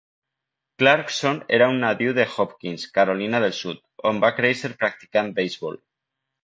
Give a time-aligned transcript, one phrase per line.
[0.81, 5.83] Clarkson era un nadiu de Hopkins, Carolina del Sud, on va créixer practicant beisbol.